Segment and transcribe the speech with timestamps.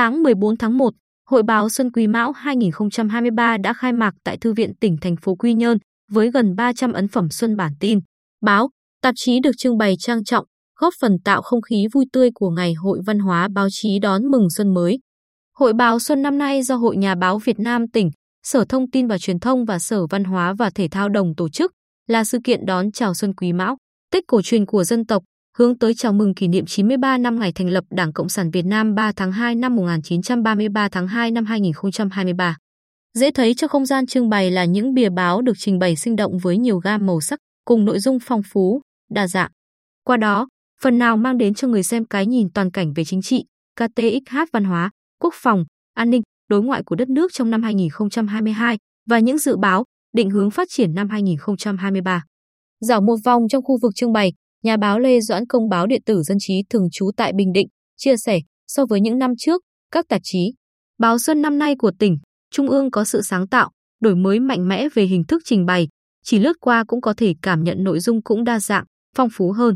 [0.00, 0.94] Sáng 14 tháng 1,
[1.26, 5.34] Hội báo Xuân Quý Mão 2023 đã khai mạc tại Thư viện tỉnh thành phố
[5.34, 5.78] Quy Nhơn
[6.10, 7.98] với gần 300 ấn phẩm xuân bản tin,
[8.42, 8.70] báo,
[9.02, 10.44] tạp chí được trưng bày trang trọng,
[10.78, 14.26] góp phần tạo không khí vui tươi của Ngày Hội Văn hóa Báo chí đón
[14.30, 14.98] mừng xuân mới.
[15.56, 18.10] Hội báo Xuân năm nay do Hội Nhà báo Việt Nam tỉnh,
[18.42, 21.48] Sở Thông tin và Truyền thông và Sở Văn hóa và Thể thao đồng tổ
[21.48, 21.72] chức,
[22.08, 23.76] là sự kiện đón chào Xuân Quý Mão,
[24.12, 25.22] Tết cổ truyền của dân tộc,
[25.60, 28.62] hướng tới chào mừng kỷ niệm 93 năm ngày thành lập Đảng Cộng sản Việt
[28.62, 32.56] Nam 3 tháng 2 năm 1933 tháng 2 năm 2023.
[33.14, 36.16] Dễ thấy cho không gian trưng bày là những bìa báo được trình bày sinh
[36.16, 39.50] động với nhiều gam màu sắc cùng nội dung phong phú, đa dạng.
[40.04, 40.48] Qua đó,
[40.82, 43.44] phần nào mang đến cho người xem cái nhìn toàn cảnh về chính trị,
[43.80, 45.64] KTXH văn hóa, quốc phòng,
[45.94, 50.30] an ninh, đối ngoại của đất nước trong năm 2022 và những dự báo, định
[50.30, 52.24] hướng phát triển năm 2023.
[52.80, 56.02] Dạo một vòng trong khu vực trưng bày, nhà báo Lê Doãn Công báo điện
[56.06, 59.62] tử Dân trí thường trú tại Bình Định chia sẻ, so với những năm trước,
[59.90, 60.52] các tạp chí,
[60.98, 62.18] báo xuân năm nay của tỉnh,
[62.50, 65.88] Trung ương có sự sáng tạo, đổi mới mạnh mẽ về hình thức trình bày,
[66.24, 68.84] chỉ lướt qua cũng có thể cảm nhận nội dung cũng đa dạng,
[69.16, 69.74] phong phú hơn.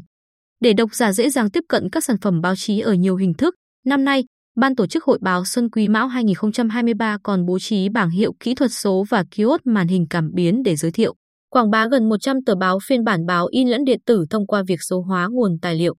[0.60, 3.34] Để độc giả dễ dàng tiếp cận các sản phẩm báo chí ở nhiều hình
[3.34, 3.54] thức,
[3.84, 4.24] năm nay,
[4.56, 8.54] Ban tổ chức Hội báo Xuân Quý Mão 2023 còn bố trí bảng hiệu kỹ
[8.54, 11.14] thuật số và kiosk màn hình cảm biến để giới thiệu,
[11.55, 14.62] quảng bá gần 100 tờ báo phiên bản báo in lẫn điện tử thông qua
[14.66, 15.94] việc số hóa nguồn tài liệu.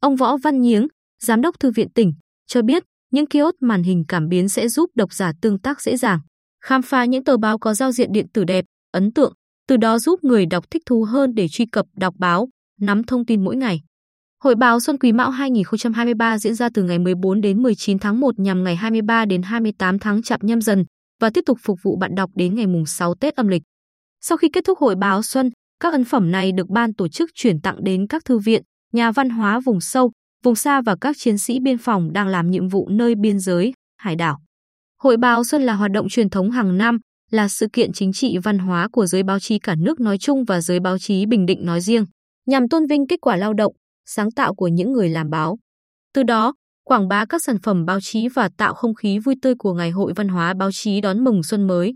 [0.00, 0.86] Ông Võ Văn Nhiếng,
[1.22, 2.12] Giám đốc Thư viện tỉnh,
[2.46, 5.96] cho biết những kiosk màn hình cảm biến sẽ giúp độc giả tương tác dễ
[5.96, 6.18] dàng,
[6.64, 9.32] khám phá những tờ báo có giao diện điện tử đẹp, ấn tượng,
[9.68, 12.48] từ đó giúp người đọc thích thú hơn để truy cập đọc báo,
[12.80, 13.80] nắm thông tin mỗi ngày.
[14.44, 18.38] Hội báo Xuân Quý Mão 2023 diễn ra từ ngày 14 đến 19 tháng 1
[18.38, 20.84] nhằm ngày 23 đến 28 tháng Chạp Nhâm Dần
[21.20, 23.62] và tiếp tục phục vụ bạn đọc đến ngày mùng 6 Tết âm lịch.
[24.24, 27.30] Sau khi kết thúc hội báo Xuân, các ấn phẩm này được ban tổ chức
[27.34, 30.12] chuyển tặng đến các thư viện, nhà văn hóa vùng sâu,
[30.44, 33.72] vùng xa và các chiến sĩ biên phòng đang làm nhiệm vụ nơi biên giới,
[33.98, 34.38] hải đảo.
[35.02, 36.98] Hội báo Xuân là hoạt động truyền thống hàng năm,
[37.30, 40.44] là sự kiện chính trị văn hóa của giới báo chí cả nước nói chung
[40.44, 42.04] và giới báo chí Bình Định nói riêng,
[42.46, 43.72] nhằm tôn vinh kết quả lao động,
[44.06, 45.58] sáng tạo của những người làm báo.
[46.14, 46.54] Từ đó,
[46.84, 49.90] quảng bá các sản phẩm báo chí và tạo không khí vui tươi của Ngày
[49.90, 51.94] hội Văn hóa Báo chí đón mừng xuân mới.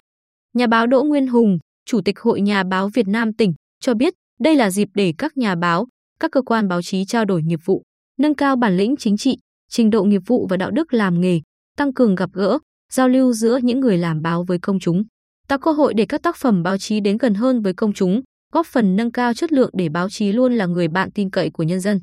[0.55, 4.15] Nhà báo Đỗ Nguyên Hùng, Chủ tịch Hội Nhà báo Việt Nam tỉnh, cho biết
[4.41, 5.87] đây là dịp để các nhà báo,
[6.21, 7.83] các cơ quan báo chí trao đổi nghiệp vụ,
[8.19, 9.39] nâng cao bản lĩnh chính trị,
[9.71, 11.41] trình độ nghiệp vụ và đạo đức làm nghề,
[11.77, 12.59] tăng cường gặp gỡ,
[12.93, 15.05] giao lưu giữa những người làm báo với công chúng,
[15.49, 18.21] tạo cơ hội để các tác phẩm báo chí đến gần hơn với công chúng,
[18.53, 21.51] góp phần nâng cao chất lượng để báo chí luôn là người bạn tin cậy
[21.51, 22.01] của nhân dân.